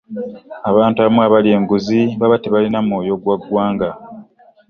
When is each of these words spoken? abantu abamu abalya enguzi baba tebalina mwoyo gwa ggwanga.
abantu 0.69 0.97
abamu 0.99 1.21
abalya 1.27 1.53
enguzi 1.57 1.99
baba 2.19 2.37
tebalina 2.43 2.79
mwoyo 2.85 3.15
gwa 3.21 3.35
ggwanga. 3.41 3.89